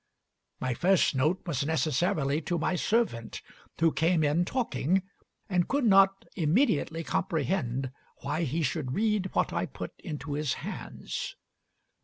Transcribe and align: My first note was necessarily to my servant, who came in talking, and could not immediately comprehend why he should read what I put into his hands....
My 0.59 0.73
first 0.73 1.13
note 1.13 1.45
was 1.45 1.63
necessarily 1.63 2.41
to 2.41 2.57
my 2.57 2.75
servant, 2.75 3.43
who 3.79 3.91
came 3.91 4.23
in 4.23 4.45
talking, 4.45 5.03
and 5.47 5.67
could 5.67 5.85
not 5.85 6.25
immediately 6.35 7.03
comprehend 7.03 7.91
why 8.21 8.41
he 8.41 8.63
should 8.63 8.95
read 8.95 9.29
what 9.33 9.53
I 9.53 9.67
put 9.67 9.91
into 9.99 10.33
his 10.33 10.53
hands.... 10.65 11.35